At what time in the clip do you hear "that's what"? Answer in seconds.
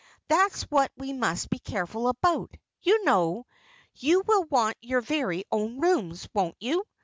0.29-0.91